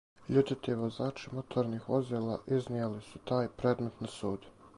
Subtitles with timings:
[0.35, 4.53] Љутити возачи моторних возила изнијели су тај предмет на суд.